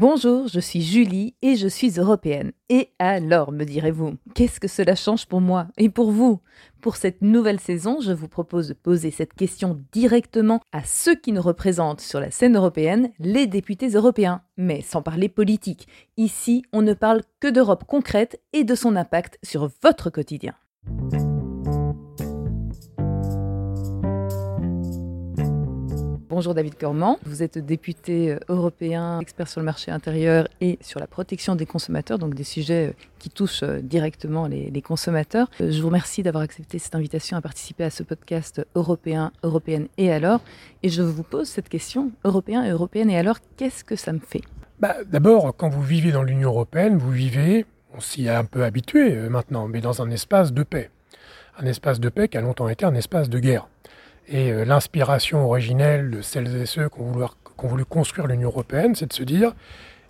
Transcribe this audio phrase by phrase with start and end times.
[0.00, 2.52] Bonjour, je suis Julie et je suis européenne.
[2.70, 6.40] Et alors, me direz-vous, qu'est-ce que cela change pour moi et pour vous?
[6.80, 11.32] Pour cette nouvelle saison, je vous propose de poser cette question directement à ceux qui
[11.32, 15.86] nous représentent sur la scène européenne, les députés européens, mais sans parler politique.
[16.16, 20.54] Ici, on ne parle que d'Europe concrète et de son impact sur votre quotidien.
[26.30, 31.00] Bonjour David Cormand, vous êtes député euh, européen, expert sur le marché intérieur et sur
[31.00, 35.50] la protection des consommateurs, donc des sujets euh, qui touchent euh, directement les, consommateurs.
[35.58, 40.12] Je vous remercie d'avoir accepté cette invitation à participer à ce podcast européen, européenne et
[40.12, 40.40] alors.
[40.84, 44.42] Et je vous pose cette question, européen européenne et alors, qu'est-ce que ça me fait?
[44.78, 48.62] Bah, D'abord, quand vous vivez dans l'Union européenne, vous vivez, on s'y est un peu
[48.62, 50.90] habitué maintenant, mais dans un espace de paix.
[51.58, 53.66] Un espace de paix qui a longtemps été un espace de guerre.
[54.30, 57.12] Et euh, l'inspiration originelle de celles et ceux qui ont
[57.68, 59.52] voulu, construire l'Union européenne, c'est de se dire,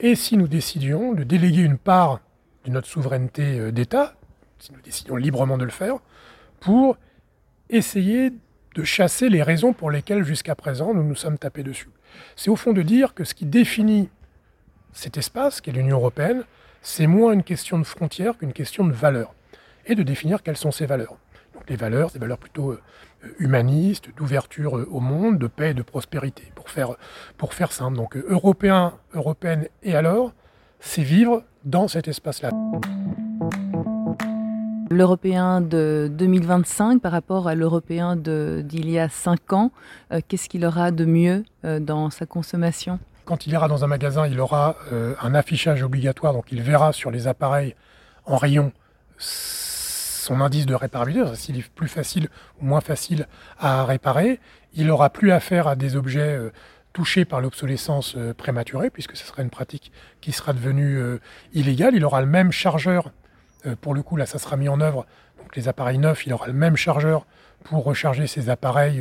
[0.00, 2.20] et si nous décidions de déléguer une part
[2.66, 4.14] de notre souveraineté euh, d'État,
[4.58, 5.96] si nous décidions librement de le faire,
[6.60, 6.98] pour
[7.70, 8.32] essayer
[8.74, 11.88] de chasser les raisons pour lesquelles jusqu'à présent nous nous sommes tapés dessus.
[12.36, 14.10] C'est au fond de dire que ce qui définit
[14.92, 16.44] cet espace, qu'est l'Union européenne,
[16.82, 19.34] c'est moins une question de frontières qu'une question de valeurs,
[19.86, 21.16] et de définir quelles sont ces valeurs.
[21.68, 22.80] Les valeurs, des valeurs plutôt euh,
[23.38, 26.96] humanistes, d'ouverture euh, au monde, de paix et de prospérité, pour faire,
[27.36, 27.96] pour faire simple.
[27.96, 30.32] Donc euh, européen, européenne et alors,
[30.80, 32.50] c'est vivre dans cet espace-là.
[34.90, 39.70] L'européen de 2025 par rapport à l'européen d'il y a 5 ans,
[40.28, 42.98] qu'est-ce qu'il aura de mieux dans sa consommation?
[43.24, 44.76] Quand il ira dans un magasin, il aura
[45.22, 47.74] un affichage obligatoire, donc il verra sur les appareils
[48.26, 48.70] en rayon
[50.22, 52.28] son indice de réparabilité, s'il est plus facile
[52.60, 53.26] ou moins facile
[53.58, 54.40] à réparer,
[54.74, 56.52] il n'aura plus affaire à des objets euh,
[56.92, 61.18] touchés par l'obsolescence euh, prématurée, puisque ce sera une pratique qui sera devenue euh,
[61.54, 61.94] illégale.
[61.96, 63.10] Il aura le même chargeur,
[63.80, 65.06] pour le coup là ça sera mis en œuvre,
[65.40, 67.26] donc les appareils neufs, il aura le même chargeur
[67.62, 69.00] pour recharger ses appareils,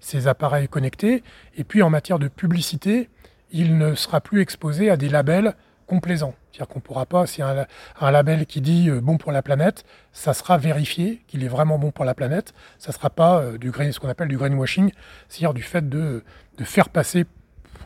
[0.00, 1.22] ses appareils connectés.
[1.56, 3.08] Et puis en matière de publicité,
[3.52, 5.54] il ne sera plus exposé à des labels
[5.92, 6.32] complaisant.
[6.50, 7.66] C'est-à-dire qu'on ne pourra pas, si un,
[8.00, 11.78] un label qui dit euh, bon pour la planète, ça sera vérifié qu'il est vraiment
[11.78, 12.54] bon pour la planète.
[12.78, 14.90] Ça ne sera pas euh, du green, ce qu'on appelle du greenwashing,
[15.28, 16.24] c'est-à-dire du fait de,
[16.56, 17.26] de, faire passer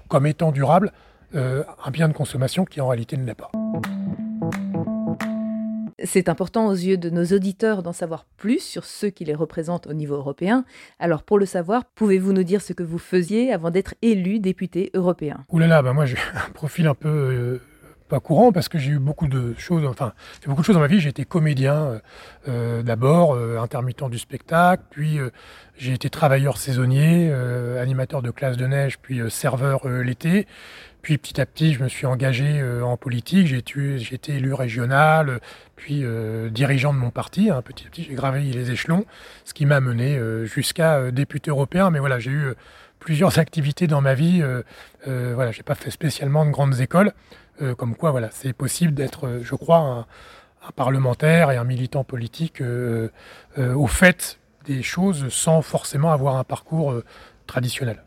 [0.07, 0.93] comme étant durable
[1.35, 3.51] euh, un bien de consommation qui en réalité ne l'est pas.
[6.05, 9.89] C'est important aux yeux de nos auditeurs d'en savoir plus sur ceux qui les représentent
[9.89, 10.65] au niveau européen.
[11.01, 14.93] Alors pour le savoir, pouvez-vous nous dire ce que vous faisiez avant d'être élu député
[14.95, 15.45] européen?
[15.49, 17.61] Ouh là là, bah moi j'ai un profil un peu
[18.09, 20.81] pas courant parce que j'ai eu beaucoup de choses, enfin, fait beaucoup de choses dans
[20.81, 21.01] ma vie.
[21.01, 21.99] J'ai été comédien euh,
[22.49, 25.19] euh, d'abord, euh, intermittent du spectacle, puis
[25.77, 27.33] j'ai été travailleur saisonnier,
[27.81, 30.47] animateur de classe de neige, puis serveur l'été.
[31.03, 33.47] Puis petit à petit, je me suis engagé en politique.
[33.47, 35.41] J'ai été élu régional,
[35.77, 36.03] puis
[36.51, 37.51] dirigeant de mon parti.
[37.51, 39.05] Hein, petit à petit, j'ai gravé les échelons,
[39.45, 41.91] ce qui m'a mené jusqu'à député européen.
[41.91, 42.55] Mais voilà, j'ai eu
[42.99, 44.43] plusieurs activités dans ma vie.
[45.07, 47.13] voilà, j'ai pas fait spécialement de grandes écoles.
[47.63, 50.07] Euh, comme quoi voilà, c'est possible d'être, euh, je crois, un,
[50.75, 53.09] parlementaire et un militant politique euh,
[53.57, 56.93] au fait des choses sans forcément avoir un parcours
[57.47, 58.03] traditionnel.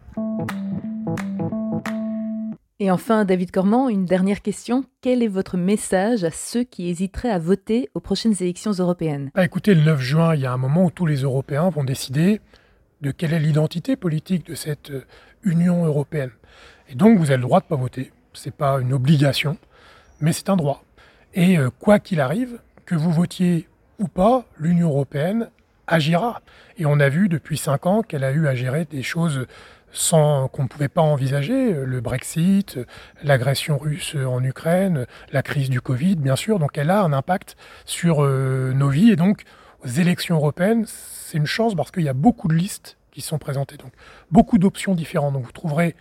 [2.82, 4.84] Et enfin, David Cormand, une dernière question.
[5.00, 9.32] Quel est votre message à ceux qui hésiteraient à voter aux prochaines élections européennes?
[9.34, 11.86] Bah, Écoutez, le 9 juin, il y a un moment où tous les Européens vont
[11.86, 12.42] décider
[13.02, 14.92] de quelle est l'identité politique de cette
[15.44, 16.32] Union européenne.
[16.90, 19.58] Et donc, vous avez le droit de ne pas voter c'est pas une obligation,
[20.22, 20.84] mais c'est un droit.
[21.34, 23.68] Et euh, quoi qu'il arrive, que vous votiez
[24.00, 25.50] ou pas, l'Union européenne
[25.88, 26.42] agira.
[26.78, 29.46] Et on a vu depuis cinq ans qu'elle a eu à gérer des choses
[29.92, 32.80] sans qu'on ne pouvait pas envisager, le Brexit,
[33.24, 36.60] l'agression russe en Ukraine, la crise du Covid, bien sûr.
[36.60, 39.10] Donc elle a un impact sur euh, nos vies.
[39.10, 39.44] Et donc,
[39.84, 43.38] aux élections européennes, c'est une chance parce qu'il y a beaucoup de listes qui sont
[43.38, 43.78] présentées.
[43.78, 43.92] Donc,
[44.32, 45.34] beaucoup d'options différentes.
[45.34, 45.96] Donc, vous trouverez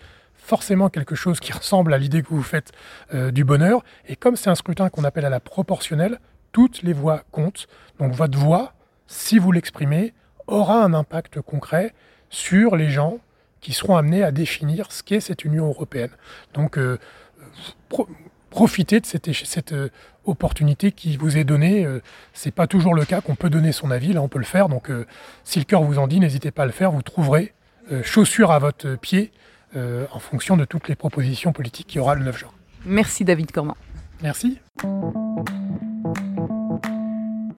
[0.49, 2.73] forcément quelque chose qui ressemble à l'idée que vous faites
[3.15, 3.85] euh, du bonheur.
[4.07, 6.19] Et comme c'est un scrutin qu'on appelle à la proportionnelle,
[6.53, 7.69] toutes les voix comptent.
[7.99, 8.73] Donc votre voix,
[9.07, 10.15] si vous l'exprimez,
[10.47, 11.95] aura un impact concret
[12.31, 13.19] sur les gens
[13.61, 16.11] qui seront amenés à définir ce qu'est cette Union européenne.
[16.55, 16.99] Donc euh,
[18.59, 19.89] profitez de cette, cette euh,
[20.25, 21.87] opportunité qui vous est donnée.
[22.35, 24.69] c'est pas toujours le cas qu'on peut donner son avis, là on peut le faire.
[24.69, 24.91] Donc
[25.43, 26.91] si le cœur vous en dit, n'hésitez pas à le faire.
[26.91, 27.55] Vous trouverez
[28.03, 29.33] chaussures à votre pied
[29.77, 32.51] euh, en fonction de toutes les propositions politiques qu'il y aura le 9 juin.
[32.87, 33.77] Merci David Cormand.
[34.23, 34.59] Merci.